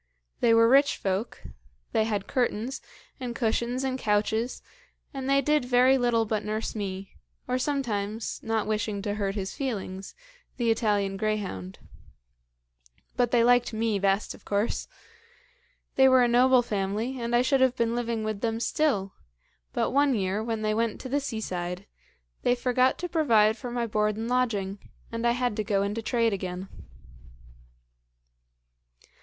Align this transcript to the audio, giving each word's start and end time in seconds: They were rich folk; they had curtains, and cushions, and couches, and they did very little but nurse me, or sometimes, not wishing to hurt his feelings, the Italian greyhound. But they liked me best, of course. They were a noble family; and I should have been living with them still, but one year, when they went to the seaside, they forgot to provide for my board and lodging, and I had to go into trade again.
They 0.39 0.51
were 0.55 0.67
rich 0.67 0.97
folk; 0.97 1.43
they 1.91 2.05
had 2.05 2.25
curtains, 2.25 2.81
and 3.19 3.35
cushions, 3.35 3.83
and 3.83 3.99
couches, 3.99 4.63
and 5.13 5.29
they 5.29 5.41
did 5.43 5.63
very 5.63 5.95
little 5.95 6.25
but 6.25 6.43
nurse 6.43 6.73
me, 6.73 7.11
or 7.47 7.59
sometimes, 7.59 8.39
not 8.41 8.65
wishing 8.65 9.03
to 9.03 9.13
hurt 9.13 9.35
his 9.35 9.53
feelings, 9.53 10.15
the 10.57 10.71
Italian 10.71 11.17
greyhound. 11.17 11.77
But 13.15 13.29
they 13.29 13.43
liked 13.43 13.73
me 13.73 13.99
best, 13.99 14.33
of 14.33 14.43
course. 14.43 14.87
They 15.97 16.09
were 16.09 16.23
a 16.23 16.27
noble 16.27 16.63
family; 16.63 17.19
and 17.21 17.35
I 17.35 17.43
should 17.43 17.61
have 17.61 17.75
been 17.75 17.93
living 17.93 18.23
with 18.23 18.41
them 18.41 18.59
still, 18.59 19.13
but 19.71 19.91
one 19.91 20.15
year, 20.15 20.43
when 20.43 20.63
they 20.63 20.73
went 20.73 20.99
to 21.01 21.09
the 21.09 21.19
seaside, 21.19 21.85
they 22.41 22.55
forgot 22.55 22.97
to 22.97 23.07
provide 23.07 23.55
for 23.55 23.69
my 23.69 23.85
board 23.85 24.17
and 24.17 24.27
lodging, 24.27 24.79
and 25.11 25.27
I 25.27 25.33
had 25.33 25.55
to 25.57 25.63
go 25.63 25.83
into 25.83 26.01
trade 26.01 26.33
again. 26.33 26.69